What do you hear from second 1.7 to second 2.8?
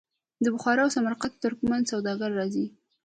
سوداګر راځي.